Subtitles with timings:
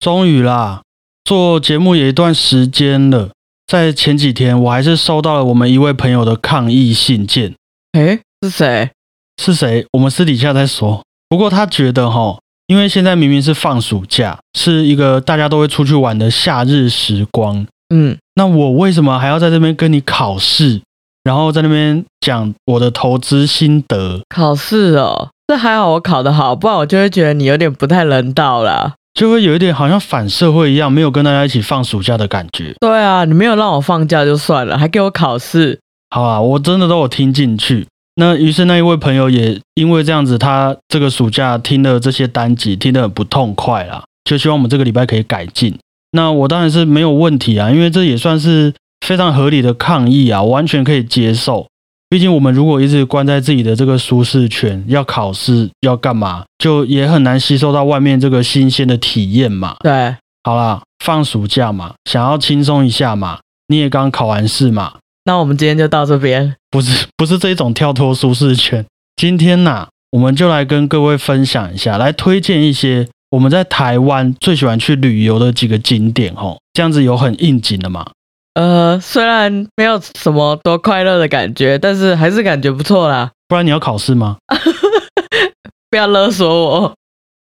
[0.00, 0.82] 终于啦，
[1.24, 3.30] 做节目也一段时间了，
[3.66, 7.54] 在前几天我还是收到了我们一位朋友的抗议信件。
[7.94, 8.90] 诶，是谁？
[9.42, 9.84] 是谁？
[9.92, 11.02] 我们私底下再说。
[11.28, 12.38] 不过他觉得哈，
[12.68, 20.80] 因为现在明明是放暑假，是一个大家都会出去玩的夏日时光，嗯，那我为什么还要在这边跟你考试，
[21.24, 24.20] 然后在那边讲我的投资心得？
[24.28, 28.94] 考试哦，这还好我考得好，不然我就会觉得你有点不太人道啦。
[29.18, 32.72] 就会有一点好像反社会一样，没有跟大家一起放暑假的感觉。
[32.78, 35.80] 对啊，你没有让我放假就算了，还给我考试。
[36.10, 37.84] 好啊，我真的都有听进去。
[38.14, 45.76] 那于是那一位朋友也因为这样子，他这个暑假听了这些单集，听得很不痛快啦，就希望我们这个礼拜可以改进。
[46.12, 48.72] 那我当然是没有问题啊，因为这也算是
[49.04, 51.66] 非常合理的抗议啊，完全可以接受。
[52.10, 59.76] 毕竟我们如果一直关在自己的这个舒适圈，要考试要干嘛，就也很难吸收到外面这个新鲜的体验嘛。
[59.80, 66.54] 对，好啦，放暑假嘛，想要轻松一下嘛，你也刚考完试嘛，那我们今天就到这边。
[66.70, 68.84] 不是不是这一种跳脱舒适圈。
[69.16, 78.12] 今天呐、我们就来跟各位分享一下，来推荐一些我们在台湾最喜欢去旅游的几个景点吼，这样子有很应景的嘛。
[78.54, 83.30] 呃，虽然没有什么多快乐的感觉，但是还是感觉不错啦。
[83.46, 84.36] 不然你要考试吗？
[85.90, 86.94] 不要勒索我。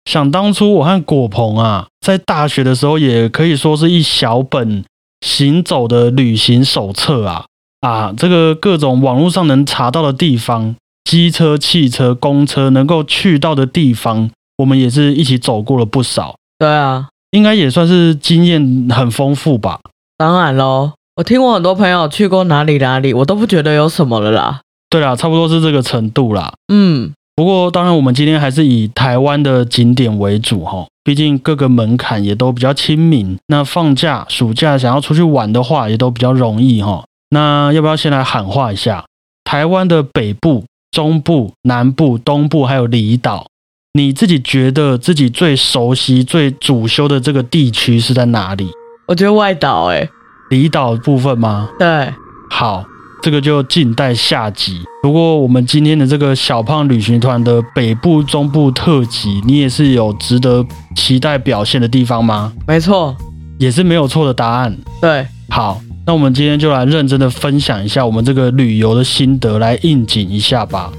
[0.10, 4.84] 想当初我和果鹏啊，在大学的时候，也可以说是一小本
[5.26, 7.46] 行走的旅行手册啊
[7.82, 10.76] 啊，这个各种网络上能查到的地方，
[11.06, 19.80] 机车、汽车、公车能够去到的地方，我们也是一起走过了不少，对啊，应该也算是经验很丰富吧。
[20.18, 20.94] 当然喽。
[21.18, 24.60] 我听我很多朋友去过哪里哪里，我都不觉得有什么了啦。
[24.90, 26.54] 对啦，差不多是这个程度啦。
[26.68, 33.38] 嗯，不过，当然，我们今天还是以台湾的景点为主哈，毕竟各个门槛也都比较亲民。
[33.48, 37.06] 那放假、暑假想要出去玩的话，也都比较容易哈。
[37.30, 39.06] 那要不要先来喊话一下？
[39.46, 43.48] 台湾的北部、中部、南部、东部还有离岛，
[43.94, 48.70] 你自己觉得自己最熟悉、最主修的这个地区是在哪里？
[49.08, 50.10] 我觉得外岛哎、
[50.50, 51.70] 离岛部分吗？
[51.78, 52.12] 对，
[52.50, 52.84] 好，
[53.22, 54.82] 这个就静待下集。
[55.04, 62.52] 不过我们今天的这个小胖旅行团的北部、中部特辑，你也是有值得期待表现的地方吗？
[62.66, 63.16] 没错，
[63.60, 64.76] 也是没有错的答案。
[65.00, 70.92] 对，好，那我们今天就来认真的分享一下我们这个旅游的心得，来应景一下吧。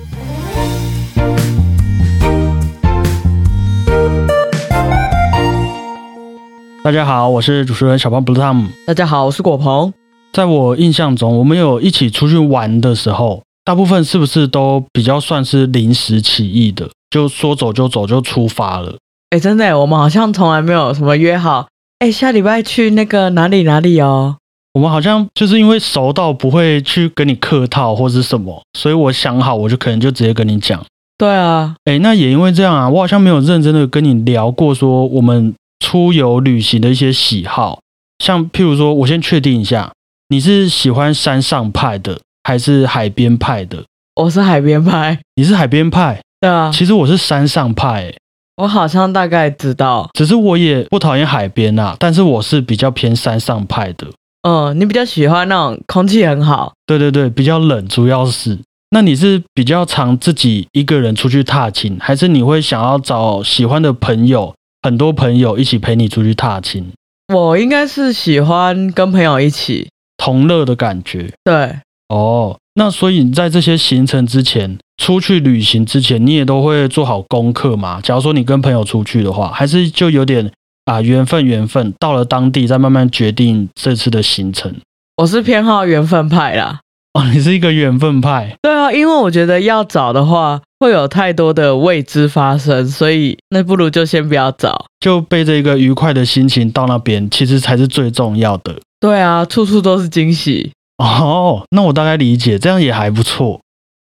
[6.87, 8.69] 大家好，我是主持人小胖 Blue Tom。
[8.87, 9.93] 大家好，我是果鹏。
[10.33, 18.95] 在我印象中，我们有一起出去玩的时候，大部分是不是都比较算是临时起意的，就说走就走就出发了？
[19.31, 21.67] 哎，真的，我们好像从来没有什么约好，
[21.99, 24.37] 哎，下礼拜去那个哪里哪里哦。
[24.75, 30.81] 我们好像就是因为熟到不会去跟你客套或是什么，所以我想好我就可能就直接跟你讲。
[31.19, 37.81] 对啊，哎，那也因为这样啊，我好像没有认真的跟你聊过说我们出游旅行的一些喜好，
[38.19, 39.93] 像譬如说，我先确定一下，
[40.29, 43.85] 你是喜欢山上派的还是海边派的？
[44.15, 45.19] 我是海边派。
[45.35, 48.17] 你是海边派， 对啊，其实我是山上派、欸，
[48.57, 50.09] 我好像大概知道。
[50.15, 54.07] 只是我也不讨厌海边啊，但是我是比较偏山上派的。
[54.49, 56.73] 嗯，你比较喜欢那种空气很好。
[56.87, 58.59] 对对对，比较冷，主要是。
[58.91, 66.93] 那你是比较常自己一个人出去踏青，还是你会想要找喜欢的朋友，很多朋友一起陪你出去踏青，
[67.35, 69.89] 我应该是喜欢跟朋友一起。
[70.17, 71.31] 同乐的感觉？
[71.45, 71.79] 对，
[72.09, 78.01] 哦，那所以你在这些行程之前，出去旅行之前，你也都会做好功课吗？
[78.03, 80.51] 假如说你跟朋友出去的话，还是就有点
[80.87, 84.75] 啊缘分缘分，到了当地再慢慢决定这次的行程。
[85.19, 86.81] 我是偏好缘分派啦。
[87.17, 94.85] 哦，你是一个缘分派，对啊，因为我觉得要找的话，会有太多的未知发生，所以那不如就先不要找。
[95.01, 98.77] 就背着一个愉快的心情到那边，其实才是最重要的。
[99.01, 100.71] 对啊，处处都是惊喜。
[100.99, 103.61] 哦，那我大概理解，这样也还不错。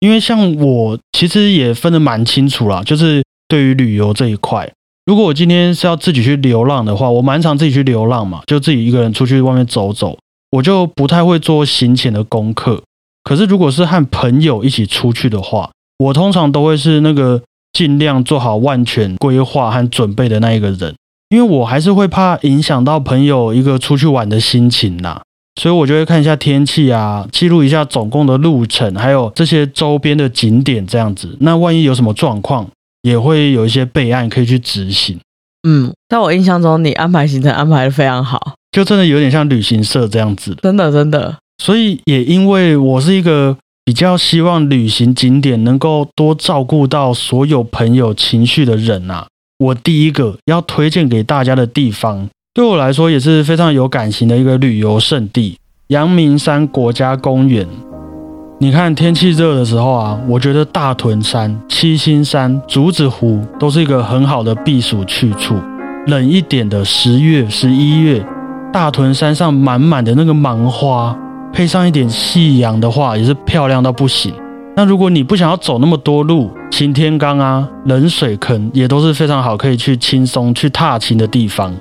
[0.00, 4.72] 因为像我其实也分得蛮清楚啦，就是对于旅游这一块，
[5.04, 10.16] 如果我今天是要自己去流浪的话，我蛮常自己去流浪嘛，就自己一个人出去外面走走，
[10.52, 12.82] 我就不太会做行前的功课。
[13.24, 17.42] 可是如果是和朋友一起出去的话，我通常都会是那个
[17.72, 20.94] 尽量做好万全规划和准备的那一个人，
[21.30, 25.22] 因为我还是会怕影响到朋友一个出去玩的心情啦。
[25.60, 31.36] 所以我就会看一下天气啊，记录一下总共的路程，还有这些周边的景点这样子。
[31.40, 32.68] 那万一有什么状况，
[33.02, 35.18] 也会有一些备案可以去执行。
[35.66, 40.56] 嗯，在我印象中，你安排行程安排的非常好，就真的有点像旅行社这样子。
[40.60, 41.36] 真的真的。
[41.58, 49.26] 所以也因为我是一个比较希望旅行景点能够多照顾到所有朋友情绪的人啊，
[49.58, 55.56] 我第一个要推荐给大家的地方，对我来说也是非常有感情的一个旅游胜地——
[55.88, 57.66] 阳明山国家公园。
[58.60, 65.56] 你看天气热的时候啊，我觉得大屯山、七星山、竹子湖都是一个很好的避暑去处。
[66.06, 68.24] 冷一点的十月、十一月，
[68.72, 71.16] 大屯山上满满的那个芒花，
[71.54, 74.34] 配上一点夕阳的话，也是漂亮到不行。
[74.76, 81.72] 那如果你不想要走那么多路，擎天岗啊、冷水坑也都是非常好可以去轻松去踏青的地方。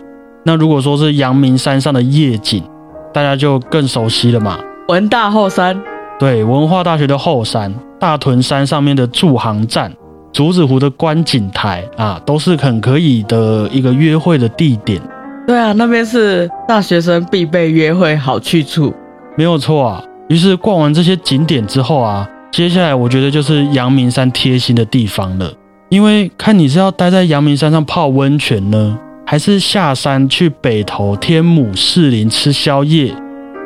[0.45, 2.63] 那如果说是阳明山上的夜景，
[3.11, 4.59] 大家就更熟悉了嘛。
[4.89, 5.81] 文大后山。
[6.19, 9.91] 对，文化大学的后山、大屯山上面的驻航站、
[10.31, 15.01] 竹子湖的观景台啊，都是很可以的一个约会的地点。
[15.47, 18.93] 对啊，那边是大学生必备约会好去处，
[19.35, 20.03] 没有错啊。
[20.29, 25.51] 于是逛完这些景点之后啊，接下来我觉得就是阳明山贴心的地方了。
[25.89, 33.13] 因为看你是要待在阳明山上泡温泉呢，还是下山去北投天母士林吃宵夜。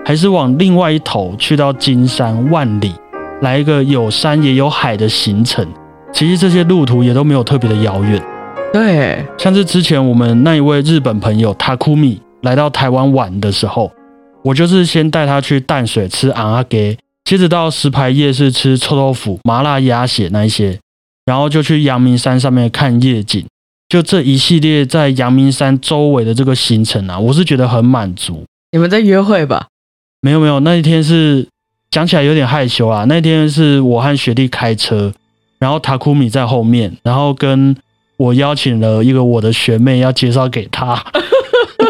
[0.06, 2.94] 还是往另外一头去到金山万里，
[3.42, 5.68] 来一个有山也有海的行程。
[6.14, 8.24] 其实这些路途也都没有特别的遥远。
[8.72, 13.92] 对，像是之前我们那一位日本朋友塔库米来到台湾玩的时候，
[14.48, 20.80] 我就是先带他去淡水吃昂阿给，接着到石牌夜市吃臭豆腐、麻辣鸭血那一些，
[21.26, 23.46] 然后就去阳明山上面看夜景。
[23.90, 28.46] 就这一系列在阳明山周围的这个行程啊，我是觉得很满足。
[28.72, 29.68] 你们在约会吧？
[30.22, 31.46] 没有没有，那一天是
[31.92, 33.04] 讲起来有点害羞啊。
[33.06, 35.14] 那天是我和学弟开车，
[35.60, 37.76] 然后塔库米在后面，然后跟
[38.16, 41.04] 我邀请了一个我的学妹要介绍给他，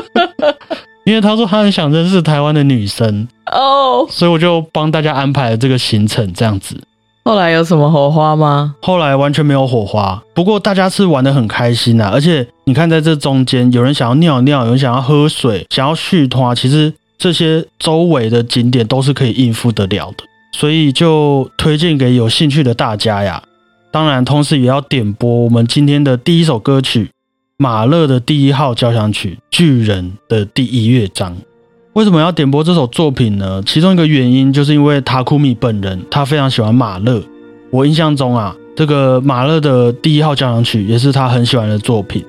[1.08, 6.78] 因为他说他很想认识台湾的女生哦，所以我就帮大家安排了这个行程这样子。
[7.24, 8.76] 后来有什么火花吗？
[8.82, 12.10] 后来完全没有火花，不过大家是玩的很开心啊。
[12.14, 16.94] 而且你看在这中间，有人想要尿尿，有人想要喝水，想要续拖，其实。
[17.20, 23.42] 这些周围的景点都是可以应付得了的，所以就推荐给有兴趣的大家呀。
[23.92, 27.10] 当然，同时也要点播我们今天的第一首歌曲——
[27.60, 31.36] 马勒的第一号交响曲《巨人》的第一乐章。
[31.94, 33.64] 为什么要点播这首作品呢？
[33.66, 37.20] 其中一个原因就是因为塔库米本人他非常喜欢马勒。
[37.72, 42.24] 我印象中啊，这个马勒的第一号交响曲也是他很喜欢的作品。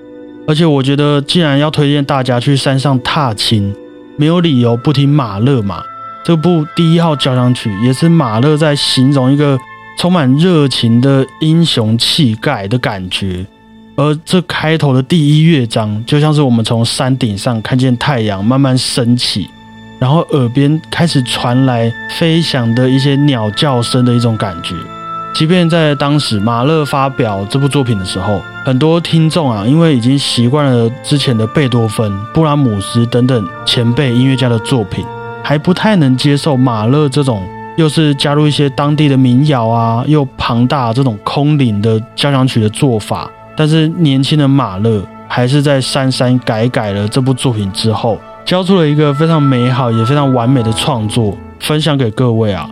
[0.46, 3.76] 而且我觉得，既然要推荐大家去山上踏青，
[4.16, 5.82] 没有理由不听马勒嘛？
[6.24, 9.58] 这部第一号交响曲也是马勒在形容一个
[9.98, 13.44] 充满热情的英雄气概的感觉。
[13.98, 19.50] 而这开头的第一乐章，就像是我们从山顶上看见太阳慢慢升起，
[19.98, 24.76] 然后耳边开始传来飞翔的一些鸟叫声的一种感觉。
[25.34, 35.04] 即便在当时马勒发表这部作品的时候，很多听众啊，因为已经习惯了之前的贝多芬、布拉姆斯等等前辈音乐家的作品，
[35.42, 37.42] 还不太能接受马勒这种
[37.76, 43.28] 又是加入一些当地的民谣啊，又庞大这种空灵的交响曲的做法。
[43.58, 52.70] 但是年轻的马勒还是在删删改改了这部作品之后，交出了一个非常美好也非常完美的创作，分享给各位啊。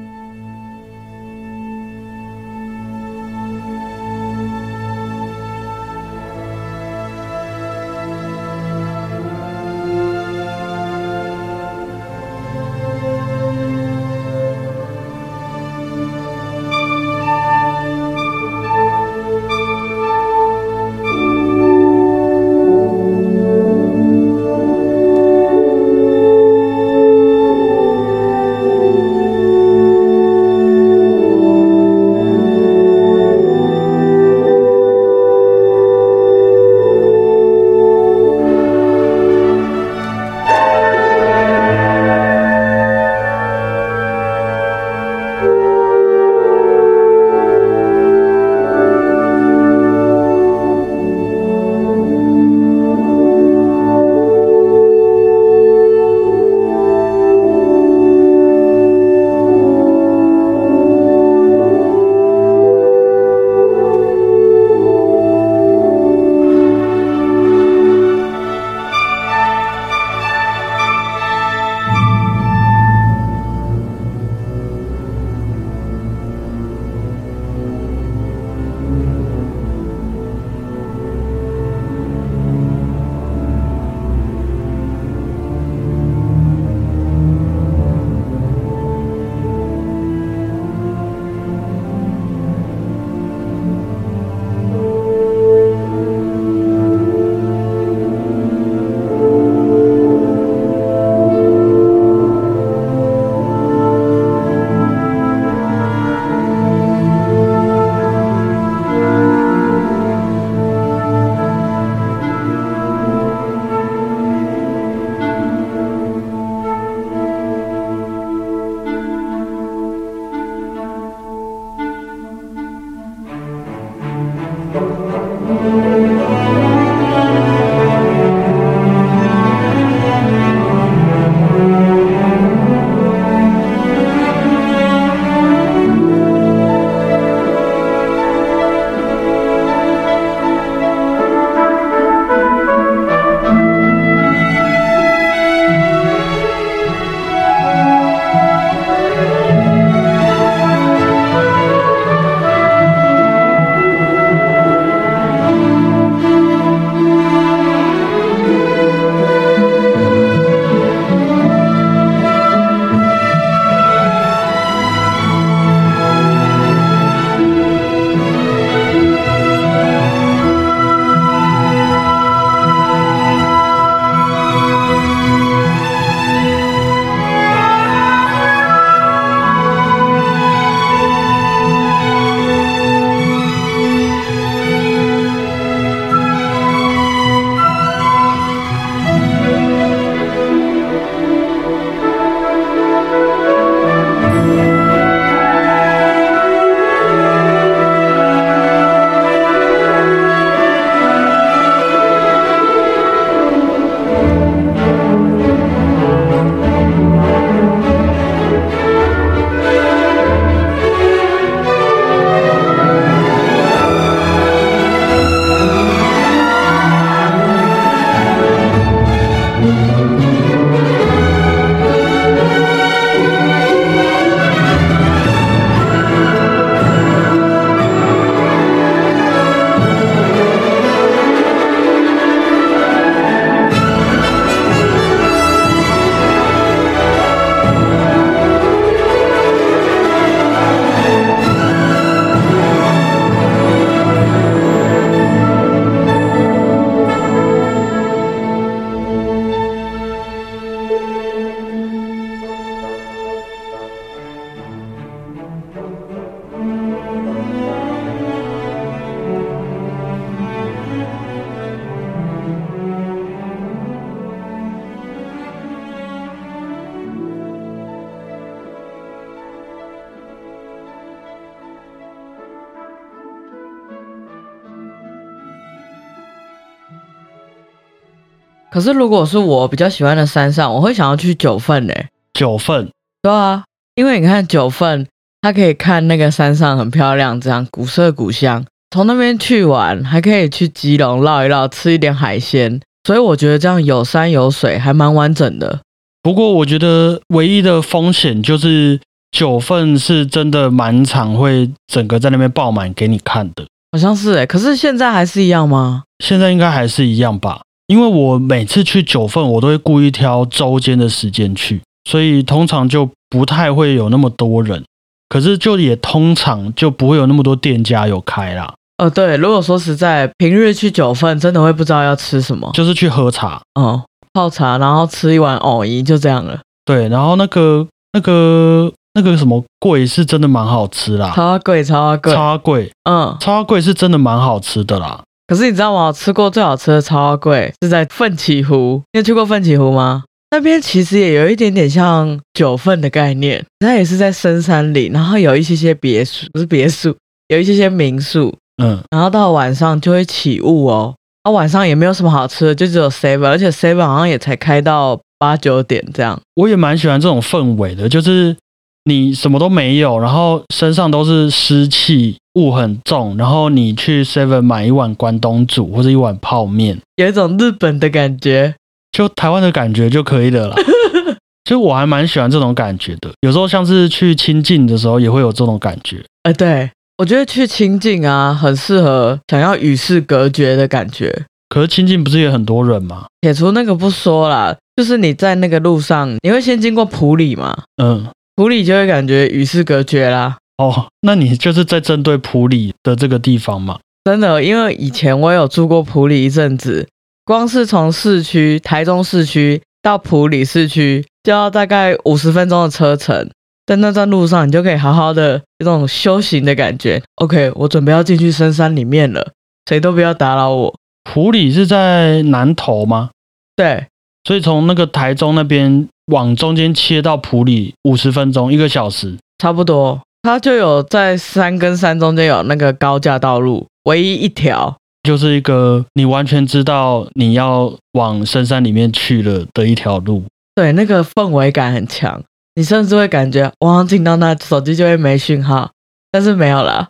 [278.77, 282.09] 可是如果是我比较喜欢的山上，我会想要去九份嘞。
[282.35, 282.87] 九份，
[283.23, 283.65] 对啊，
[283.95, 285.07] 因为你看九份，
[285.41, 288.63] 它可以看那个山上很漂亮，这样古色古香。
[288.91, 292.79] 从那边去玩，还可以去基隆绕一绕，吃一点海鲜。
[293.05, 295.81] 所以我觉得这样有山有水，还蛮完整的。
[296.23, 303.65] 不过我觉得唯一的风险就是九份是真的满场会整个在那边爆满给你看的。
[303.93, 306.03] 好像是诶，可是现在还是一样吗？
[306.23, 314.83] 现在应该还是一样吧，因为我每次去九份，我都会故意挑周间的时间去，所以通常就不太会有那么多人。
[315.29, 318.73] 可是就也通常就不会有那么多店家有开啦。
[318.99, 326.61] 哦，对，如果说实在平日去九份，真的会不知道要吃什么，就是去喝茶，哦，泡茶，然后吃一碗藕姨，就这样了。
[326.85, 335.23] 对，然后那个那个那个什么贵是真的蛮好吃啦，超贵，超贵，超贵，嗯，超贵是真的蛮好吃的啦。
[335.47, 336.07] 可是你知道吗？
[336.07, 340.25] 我吃过最好吃的超贵是在奋起湖，你有去过奋起湖吗？
[340.51, 347.15] 那边其实也有一点点像九份的概念，它也是在深山里，然后有一些些别墅，不是别墅，
[347.49, 348.55] 有一些些民宿。
[348.83, 356.39] 嗯，然后到晚上就会起雾哦，啊，晚上也没有什么好吃的，就只有 seven，而且 seven 好像也才开到八九点这样。
[356.55, 358.57] 我也蛮喜欢这种氛围的，就是
[359.05, 368.75] 你什么都没有，然后身上都是湿气，雾很重，然后你去 seven 买一碗关东煮或者一碗泡面，有一种日本的感觉，
[369.13, 370.77] 就台湾的感觉就可以的啦。
[371.65, 376.25] 其实我还蛮喜欢这种感觉的，有时候像是去亲近的时候也会有这种感觉。
[376.43, 376.91] 哎，对。
[377.19, 381.47] 我觉得去清境啊，很适合想要与世隔绝的感觉。
[381.71, 383.25] 可是清境不是也很多人吗？
[383.41, 387.75] 撇除那个不说啦，就是你在那个路上，你会先经过普里嘛？
[388.03, 390.59] 嗯，普里就会感觉与世隔绝啦。
[390.79, 393.99] 哦，那你就是在针对普里的这个地方嘛？
[394.25, 397.09] 真的，因为以前我有住过普里一阵子，
[397.45, 403.49] 光是从市区台中市区到普里市区，就要大概五十分钟的车程。
[403.87, 407.23] 在那段路上，你就可以好好的有种修行的感觉。
[407.37, 409.53] OK，我准备要进去深山里面了，
[409.89, 410.95] 谁都不要打扰我。
[411.23, 413.31] 普里是在南投吗？
[413.77, 414.07] 对，
[414.43, 420.21] 所以从那个台中那边往中间切到普里，五十分钟，一个小时，差不多。
[420.47, 430.45] 它就有在山跟山中间有那个高架道路，唯一一条，就是一个你完全知道你要往深山里面去了的一条路。
[430.77, 432.41] 对，那个氛围感很强。
[432.77, 435.91] 你甚至会感觉，我进到那手机就会没讯号，
[436.31, 437.09] 但是没有了。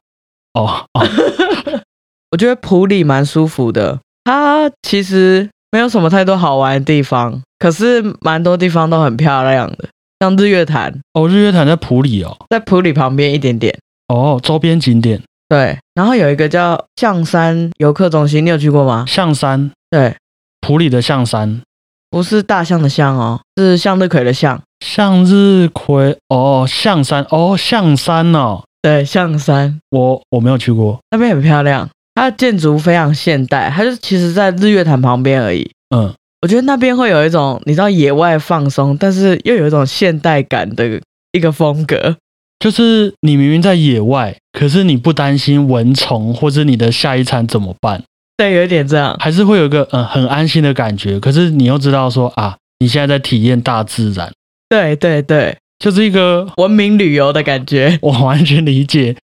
[0.55, 0.87] 哦，
[2.33, 9.89] 我觉得普里蛮舒服的，它其实没有什么太多好玩的地方，可是蛮多地方都很漂亮的，
[10.21, 11.01] 像日月潭。
[11.15, 13.77] 哦，日月潭在普里哦，在普里旁边一点点。
[14.09, 15.21] 哦，周边景点。
[15.49, 19.05] 对，然后有一个叫象山游客中心，你有去过吗？
[19.07, 19.71] 象山。
[19.91, 20.17] 对，
[20.61, 21.61] 普里的象山。
[22.11, 24.63] 不是大象的象哦，是向日葵的向。
[24.85, 35.71] 向日葵哦，象山哦，象山哦，对，象山，我我没有去过，那边很漂亮，它的建筑非常现代，它就其实在日月潭旁边而已。
[35.95, 41.01] 嗯，我觉得那边会有一种你知道野外放松，但是又有一种现代感的
[41.33, 42.17] 一个风格，
[42.59, 48.03] 就是你明明在野外，可是你不担心蚊虫或者你的下一餐怎么办？
[48.37, 51.19] 对，有一点这样，还是会有一个嗯很安心的感觉。
[51.19, 54.31] 可是你又知道说啊，你现在在体验大自然。
[54.69, 57.99] 对对对，就是一个文明旅游的感觉。
[58.03, 59.17] 我完全理解，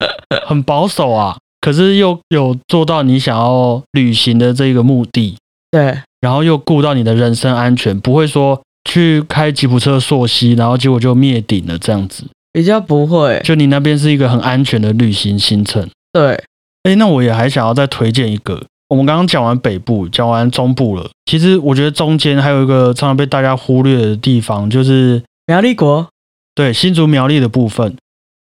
[0.46, 5.36] 很保守啊，可是又有做到你想要旅行的这个目的。
[5.70, 12.24] 对，然后又顾到你的人身安全，不会说去开吉普车溯溪，然后结果就灭顶了这样子。
[12.52, 15.86] 比较不会，就你那边是一个很安全的旅行行程。
[16.12, 16.42] 对，
[16.84, 18.62] 哎，那我也还想要再推荐一个。
[18.88, 21.10] 我们刚刚讲完北部，讲完中部了。
[21.24, 26.06] 其实我觉得中间还有一个常常被大家忽略的地方，就是苗栗国。
[26.54, 27.96] 对新竹苗栗的部分，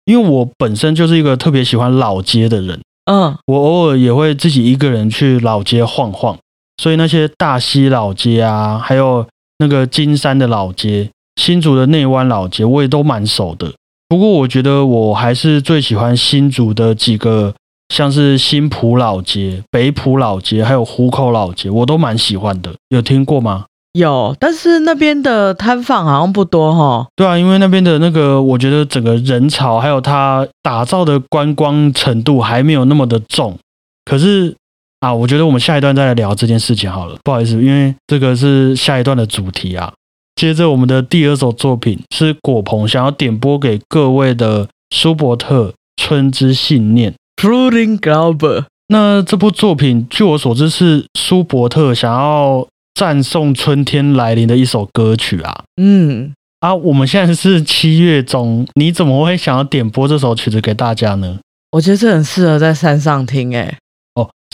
[0.05, 2.79] 因为我本身就是一个特别喜欢老街的人。
[3.11, 6.37] 嗯，我偶尔也会自己一个人去老街晃晃。
[6.81, 9.25] 所以那些大溪老街啊，还有
[9.59, 13.73] 那个金山的老街、新竹的内湾老街，我也都蛮熟的。
[14.07, 17.53] 不过我觉得我还是最喜欢新竹的几个。
[17.95, 22.69] 像是新浦老街、北浦老街，还有湖口老街，我都蛮喜欢的。
[22.89, 23.63] 有听过吗？
[23.93, 27.07] 有，但是那边的摊贩好像不多哈。
[27.15, 33.57] 对啊，因为那边的那个，我觉得整个人潮还有它打造的观光程度还没有那么的重。
[34.03, 34.53] 可是
[34.99, 37.15] 啊，我觉得我们下一段再来聊这件事情好了。
[37.23, 39.93] 不好意思，因为这个是下一段的主题啊。
[40.35, 45.69] 接着我们的第二首作品是果鹏想要点播给各位的舒伯特
[46.01, 47.11] 《春之信念》。
[47.41, 55.63] Fruiting Glauber，那这部作品，据我所知是舒伯特想要赞颂春天来临的一首歌曲啊。
[55.79, 61.37] 嗯，啊，我们现在是七月中，你怎么会想要点播这首曲子给大家呢？
[61.71, 63.75] 我觉得这很适合在山上听，哎，哦，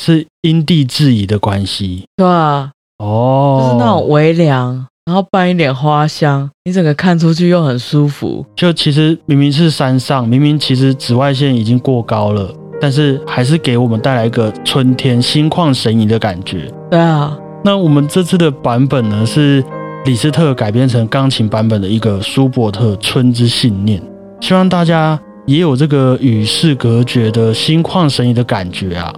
[0.01, 8.45] 是因地制宜的关系对啊，哦，就是那种微凉，然后拌一点花香，你整个看出去又很舒服。
[8.55, 16.71] 就其实明明是山上，明明其实紫外线已经过高了，但是还是给我们带来一个春天心旷神怡的感觉。
[16.89, 19.63] 对啊，那我们这次的版本呢，是
[20.05, 24.01] 李斯特改编成钢琴版本的一个舒伯特《春之信念》，
[24.41, 29.13] 希望大家也有这个与世隔绝的心旷神怡的感觉啊。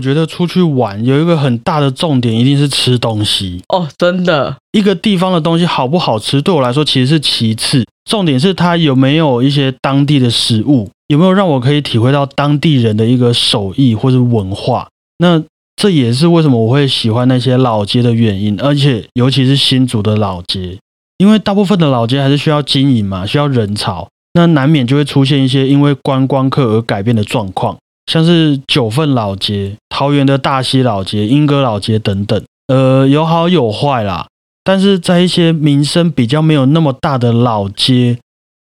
[0.00, 3.62] 我觉得出去玩有一个很大的重点，一定是吃东西。
[3.68, 14.88] 哦，真的，一个地方的东西好不好吃，对我来说其实是其次，重点是它有没有一些当地的食物，有没有让我可以体会到当地人的一个手艺或者文化。
[15.18, 15.42] 那
[15.76, 20.78] 这也是为什么我会喜欢那些老街的原因，而且尤其是新竹的老街，
[21.18, 27.76] 因为大部分的老街还是需要经营嘛，需要人潮，那难免就会出现一些因为观光客而改变的状况。
[28.10, 34.26] 像是九份老街、桃园的大溪老街、莺歌老街等等，呃，有好有坏啦。
[34.64, 38.18] 但是在一些名声比较没有那么大的老街，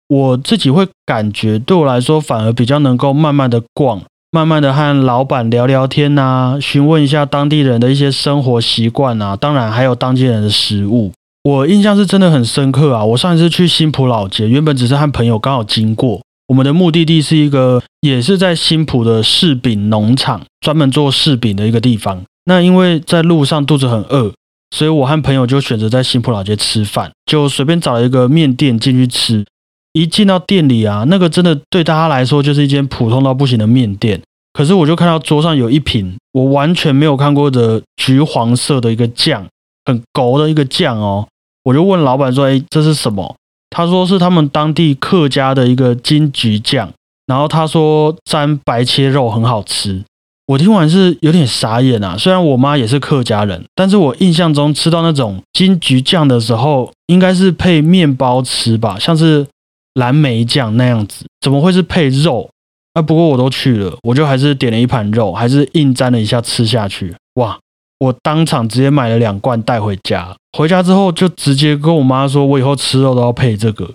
[0.09, 11.13] 我自己会感觉，对我来说反而比较能够慢慢的逛，慢慢的和老板聊聊天呐，询问一下当地人的一些生活习惯啊，当然还有当地人的食物。
[11.43, 13.05] 我印象是真的很深刻啊！
[13.05, 16.19] 我上一次去新浦老街，原本只是和朋友刚好经过。
[16.47, 22.23] 我们的目的地是一个，也是在新浦的柿饼农场，专门做柿饼的一个地方。
[22.45, 24.33] 那因为在路上肚子很饿，
[24.71, 29.45] 所以我和朋友就选择在新浦老街吃饭，就随便找了一个面店进去吃。
[29.91, 34.21] 一进到店里啊，那个真的对大家来说就是一间普通到不行的面店。
[34.53, 39.45] 可是我就看到桌上有一瓶我完全没有看过的橘黄色的一个酱，
[39.85, 41.27] 很勾的一个酱哦。
[41.63, 43.35] 我就问老板说：“哎，这是什么？”
[43.69, 46.91] 他说是他们当地客家的一个金桔酱，
[47.25, 50.03] 然后他说沾白切肉很好吃。
[50.47, 52.15] 我听完是有点傻眼啊！
[52.17, 59.45] 虽然我妈也是客家人，但是我印象中吃到那种金桔酱的时候，应该是配面包吃吧，像是
[59.95, 62.49] 蓝莓酱那样子，怎么会是配肉？
[62.93, 67.13] 啊，不过我都去了，我就还是点了一盘肉，还是硬沾了一下吃下去。
[67.35, 67.59] 哇！
[67.99, 73.89] 我当场直接买了两罐带回家，回家之后就直接跟我妈说，我以后吃肉都要配这个，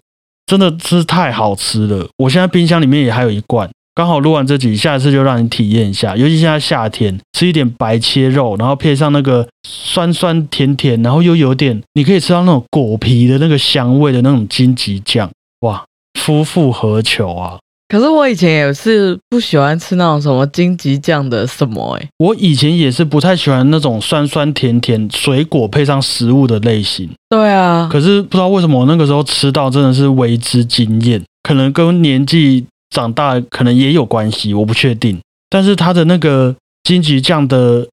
[0.47, 2.09] 真的是太好吃了。
[2.19, 6.17] 我现在冰箱里面也还有一罐，刚好录完这集，下次就让你体验一下。
[6.17, 15.85] 尤其现在夏天，吃一点白切肉，然后配上那个酸酸甜甜，然后又有点你可以吃到那种果皮的那个香味的那种荆棘酱，哇，
[16.19, 17.59] 夫复何求啊！
[17.92, 27.11] 可是我以前也是不喜欢吃那种什么荆棘酱的什么哎，我以前也是不太喜欢那种酸酸甜甜水果配上食物的类型。
[27.28, 35.20] 对啊，可是不知道为什么我那个时候吃到真的是为之惊艳，可能跟年纪长大可能也有关系，我不确定。
[35.50, 37.87] 但是它的那个荆棘酱的，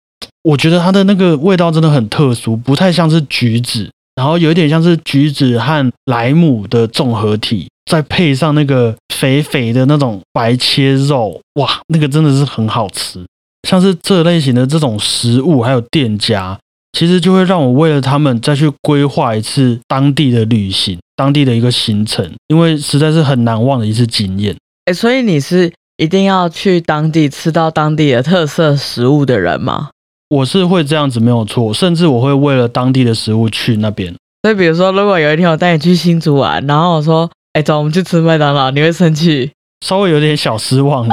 [0.45, 7.67] 我觉得它的那个味道真的很特殊，不太像是橘子，然后有一点像是橘子和莱姆的综合体。
[7.89, 13.25] 再配上那个肥肥的那种白切肉，哇，那个真的是很好吃。
[13.67, 16.57] 像是这类型的这种食物，还有店家，
[16.93, 24.55] 其实就会让我为了他们再去规划一次当地的旅行，当地的一个行程，因为实在是很难忘的一次经验。
[24.85, 29.89] 哎，所以你是一定要去当地吃到当地的特色食物的人吗？
[30.29, 34.15] 我是会这样子，没有错，甚至我会为了当地的食物去那边。
[34.43, 37.29] 所以，比如说，如果有一天我带你去新竹玩，然后我说。
[37.55, 39.53] 哎，走，我们去吃麦当劳，你会生气？
[39.85, 41.07] 稍微有点小失望。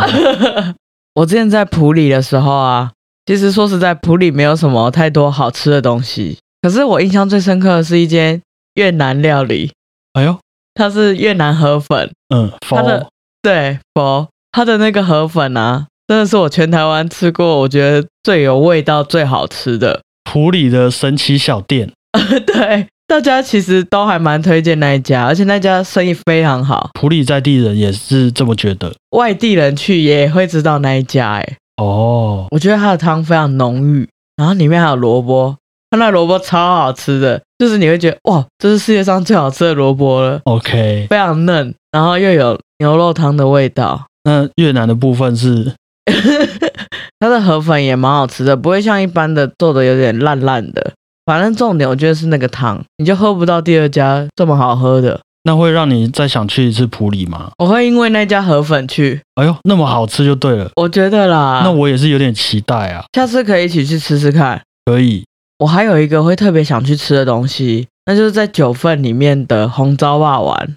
[1.16, 2.92] 我之前在普里的时候啊，
[3.26, 6.38] 其实说实在，普里没有什么太多好吃的东西。
[6.62, 8.42] 可是我印象最深刻的是一间
[8.74, 9.72] 越南料理。
[10.14, 10.38] 哎呦，
[10.74, 12.12] 它是越南河粉。
[12.36, 13.08] 嗯，它的
[13.42, 21.92] 对佛，它的那个河粉啊，真的是我全台湾吃过，我觉得最有味道、最好吃的普里的神奇小店。
[22.46, 22.88] 对。
[23.08, 26.90] 大家其实都还蛮推荐那一家，而且那家生意非常好。
[27.00, 31.34] 普里在地人也是这么觉得，外地人去也会知道那一家。
[31.34, 35.56] 哎，哦，我觉得它的汤非常浓郁，然后里面还有萝卜，
[35.92, 40.42] 它那萝卜超好吃的，就是你会觉得哇，这是世界上最好吃的萝卜了。
[40.46, 44.08] OK，非常嫩，然后又有牛肉汤的味道。
[44.24, 45.72] 那越南的部分是，
[47.20, 50.94] 它的河粉也蛮好吃的，不会像一般的做的有点烂烂的。
[51.26, 55.20] 反正重点，我觉得是那个汤，你就喝不到第二家这么好喝的。
[55.48, 57.52] 那会让你再想去一次普里吗？
[57.60, 59.22] 我会因为那家河粉去。
[59.36, 60.70] 哎呦，那么好吃就对了。
[60.76, 63.06] 我觉得啦，那我也是有点期待啊。
[63.14, 64.60] 下次可以一起去吃吃看。
[64.86, 65.24] 可以。
[65.60, 70.76] 我还有一个会特别想去吃的东西，那就是在九份里面的红糟霸丸。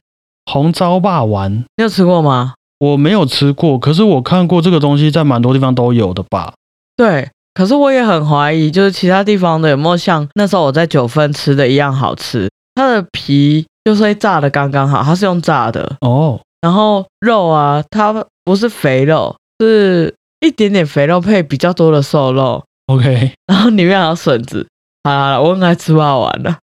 [0.50, 2.54] 红糟霸丸，你有吃过吗？
[2.78, 6.52] 我没有吃过，可是我看过这个东西在蛮多地方都有的吧？
[6.96, 7.30] 对。
[7.58, 12.48] 可是我也很怀疑，就是其他地方的有没有像那时候我在九份吃的一样好吃？
[12.76, 16.40] 它的皮就是炸的刚刚好，它是用炸的哦。
[16.60, 22.62] 然后肉啊，它不是肥肉，是一点点肥肉配比较多的瘦肉。
[22.86, 24.64] OK，然后里面还有笋子。
[25.02, 26.58] 好了，我应该吃霸王了。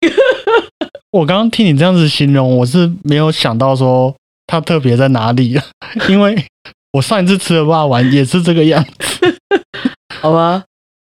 [1.12, 4.14] 我刚刚听你这样子形容，我是没有想到说
[4.46, 5.60] 它特别在哪里
[6.08, 6.46] 因为
[6.92, 9.37] 我上一次吃的霸王也是这个样子。
[10.20, 10.62] 好吧，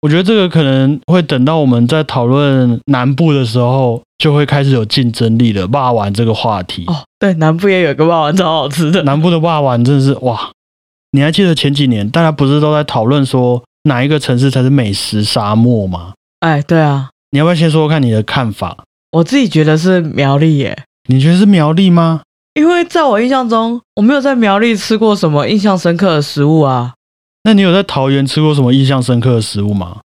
[0.03, 5.66] 我觉得这个可能会等到我们在讨论南部的时候，就会开始有竞争力的。
[5.66, 10.51] 霸王这个话题，哦，对，南部也有个霸王超好吃的，南部的霸王真的是哇！
[11.12, 16.12] 你还记得前几年大家不是都在讨论说哪一个城市才是美食沙漠吗？
[16.40, 18.77] 哎，对啊，你要不要先说说看你的看法？
[19.12, 22.21] 我自己觉得是苗栗耶，你觉得是苗栗吗？
[22.55, 26.92] 因为在我印象中，我没有在苗栗吃过什么印象深刻的食物啊。
[27.48, 30.00] 那你有在桃园吃过什么印象深刻的食物吗？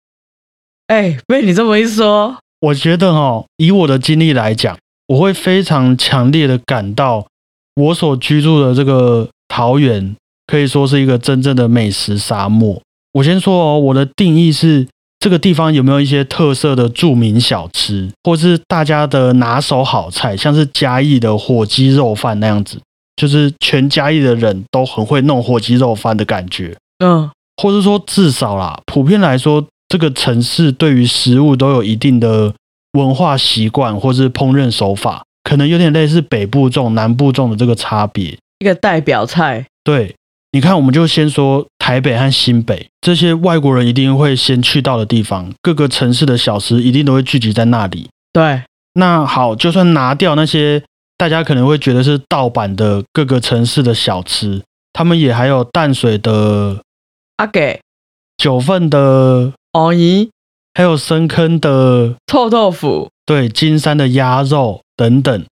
[0.88, 7.28] 哎，被你这么一说，我觉得哦，以我的经历来讲，我会非常强烈的感到，
[7.76, 10.16] 我所居住的这个桃园
[10.48, 12.82] 可以说是一个真正的美食沙漠。
[13.12, 14.88] 我先说哦，我的定义是
[15.20, 22.80] 这个地方有没有一些特色的著名小吃，或是大家的拿手好菜，像是嘉义的火鸡肉饭那样子，
[23.14, 26.76] 就是全嘉义的人都很会弄火鸡肉饭的感觉。
[26.98, 32.52] 嗯，或是说至少啦，普遍来说，这个城市对于食物都有一定的
[32.92, 38.36] 文化习惯，或是烹饪手法，可能有点类似北部种、南部种的这个差别。
[38.58, 40.14] 一个代表菜，对，
[40.50, 48.08] 你看，我们就先说台北和新北这些外国人一定会先去到的地方，各个城市的小吃一定都会聚集在那里。
[48.32, 48.62] 对，
[48.94, 50.82] 那好，就算拿掉那些
[51.16, 54.60] 大家可能会觉得是盗版的各个城市的小吃，
[54.92, 56.78] 他们也还有淡水的、
[57.38, 57.80] 阿给、
[58.36, 60.28] 九份的，藕姨、
[60.74, 65.44] 还有深坑的，臭豆腐，对，金山的鸭肉等等。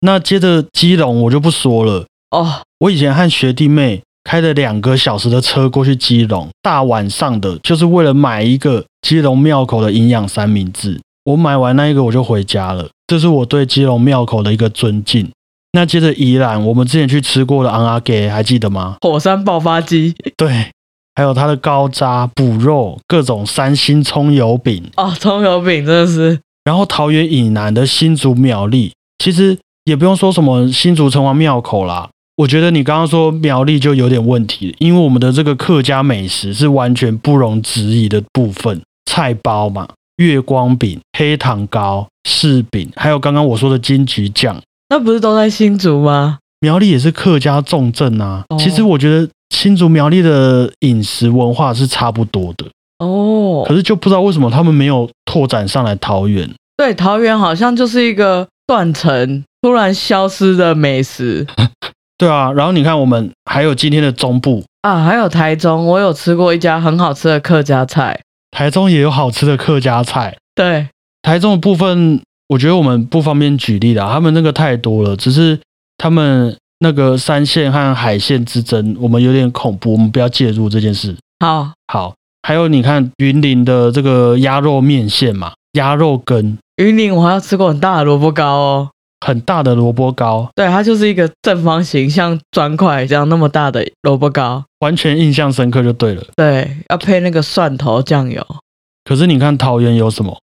[0.00, 10.98] 那接着基隆我就不说了，哦，我以前和学弟妹开了两个小时的车过去基隆，大晚上的，就是为了买一个基隆庙口的营养三明治。
[11.24, 15.30] 我买完那一个我就回家了，这是我对基隆庙口的一个尊敬。
[15.72, 18.96] 那接着宜兰，我们之前去吃过的昂阿给，还记得吗？
[19.02, 20.70] 火山爆发鸡，对，
[21.14, 32.08] 还有它的高渣补肉，各种三星葱油饼，哦，葱油饼真的是，然后桃园以南的新竹苗栗，其实也不用说什么新竹城隍庙口啦。
[32.36, 46.38] 我觉得你刚刚说苗栗就有点问题，因为我们的这个客家美食是完全不容置疑的部分，菜包嘛，月光饼、黑糖糕、柿饼，还有刚刚我说的金桔酱，那不是都在新竹吗？
[46.58, 48.42] 苗栗也是客家重镇啊。
[48.48, 52.66] 哦其实我觉得新竹苗栗的饮食文化是差不多的，
[52.98, 56.50] 哦可，是就不知道为什么他们没有拓展上来桃园。
[56.76, 61.46] 对，桃园好像就是一个断层突然消失的美食
[62.18, 65.04] 对啊，然后你看我们还有今天的中部，啊。
[65.04, 70.36] 还有台中，我有吃过一家很好吃的客家菜，台中也有好吃的客家菜。
[70.54, 70.88] 对，
[71.22, 75.58] 台中的部分，我觉得我们不方便举例啦，他们那个太多了，只是
[75.98, 81.16] 他们那个山线和海线之争，我们有点恐怖，我们不要介入这件事。
[81.40, 88.90] 好，好，还有你看云林的这个鸭肉面线嘛，鸭肉羹，云林我还要吃过很大的萝卜糕哦。
[89.24, 94.62] 很大的萝卜糕，对，它就是一个正方形，像砖块这样那么大的萝卜糕。
[94.80, 96.22] 完全印象深刻就对了。
[96.36, 98.46] 对，要配那个蒜头酱油。
[99.02, 100.38] 可是你看桃园有什么？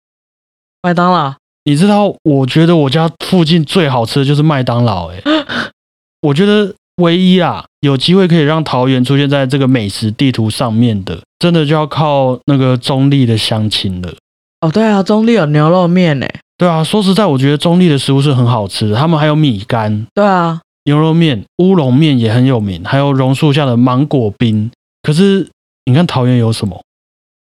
[0.81, 5.21] 麦当劳，你知道，我觉得我家附近最好吃的就是麦当劳、欸，
[6.21, 14.13] 我觉得唯一啊，有机会可以让桃园出现在这个美食地图上面的，真的就要靠那个中立的乡亲了。
[14.61, 16.27] 哦，对啊，中立有牛肉面呢。
[16.57, 24.69] 对啊，说实在，我觉得中立的食物是很好吃的，他们还有米干、对啊，牛肉面、乌龙面也很有名，还有榕树下的芒果冰。
[25.01, 25.49] 可是
[25.85, 26.79] 你看桃园有什么？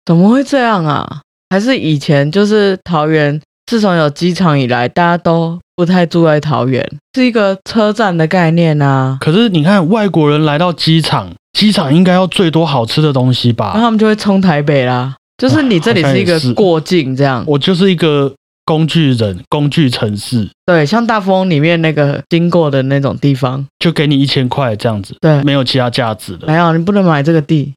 [0.04, 1.22] 怎么会这样啊？
[1.50, 9.18] 还是以前就是桃园，自从有机场以来，大家都不太住在桃园，是一个车站的概念啊。
[9.20, 13.72] 可是你看外国人来到机场，机场应该要最多好吃的东西吧？
[13.72, 15.14] 然后他们就会冲台北啦。
[15.36, 18.32] 就是你这里是一个过境这样，我就是一个
[18.64, 26.46] 工具人，工具城市，对，像大富翁里面那个经过的那种地方，就给你一千块这样子，对，没有其他价值的。
[26.46, 27.74] 没有，你不能买这个地。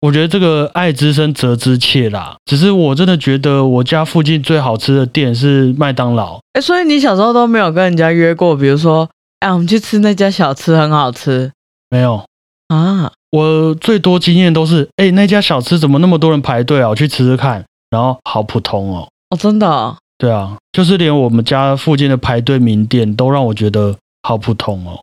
[0.00, 2.36] 我觉得这个爱之深责之切啦。
[2.44, 6.38] 只是我真的觉得我家附近最好吃的店是麦当劳。
[6.52, 9.08] 哎，所以你小时候都没有跟人家约过，比如说，
[9.40, 11.50] 哎，我们去吃那家小吃很好吃
[11.90, 12.24] 没有，
[12.68, 13.10] 啊？
[13.30, 16.88] 我最多经验都是，哎、那家小吃怎么那么多人排队啊？
[16.88, 19.08] 我去吃吃看，然后好普通哦。
[19.30, 24.98] 哦，真的、哦，对啊，就是连我们家附近的排队名店都让我觉得好普通哦。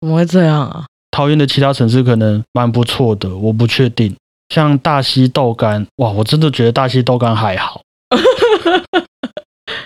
[0.00, 0.84] 怎么会这样啊？
[1.10, 4.14] 桃园的其他城市可能蛮不错的，我不确定。
[4.48, 7.82] 像大溪豆干，哇，我真的觉得大溪豆干还好。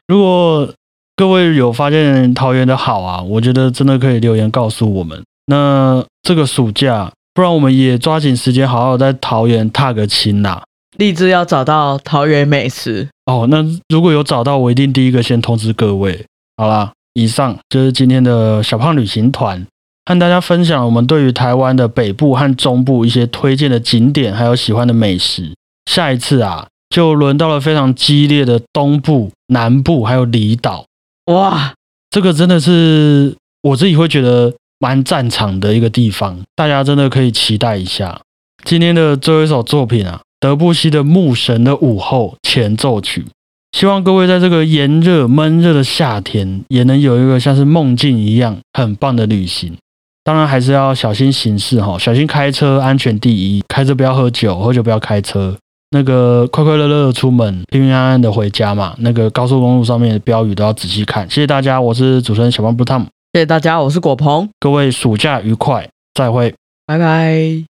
[0.06, 0.68] 如果
[1.16, 5.22] 各位有发现桃园的好啊，我觉得真的可以留言告诉我们。
[5.46, 10.62] 那这个暑假，不然我们也抓紧时间好好在桃园踏个青啦。
[10.96, 13.08] 立志要找到桃园美食。
[13.26, 16.24] 哦，那如果有找到，我一定第一个先通知各位。
[16.56, 19.66] 好啦，以上就是今天的小胖旅行团，
[20.06, 25.52] 和大家分享我们对于台湾的北部和中部一些推荐的景点，还有喜欢的美食。
[25.90, 30.84] 下一次啊，就轮到了非常激烈的东部、南部还有离岛。
[31.26, 31.74] 哇，
[32.10, 38.20] 这个真的是我自己会觉得蛮战场的一个地方，大家真的可以期待一下。
[38.64, 43.26] 今天的最后一首作品啊，德布西的《牧神的午后》前奏曲。
[43.72, 49.76] 希望各位在这个炎热闷热的夏天，也能有一个像是梦境一样很棒的旅行。
[50.22, 53.64] 当然还是要小心行事哈，小心开车，安全第一。
[53.68, 55.56] 开车不要喝酒，喝酒不要开车。
[55.92, 58.94] 那个快快乐乐的出门，平平安安的回家嘛。
[58.98, 61.28] 那个高速公路上面的标语都要仔细看。
[61.28, 63.06] 谢谢大家，我是主持人小胖布汤姆。
[63.32, 64.48] 谢谢大家，我是果鹏。
[64.60, 66.54] 各位暑假愉快，再会，
[66.86, 67.69] 拜拜。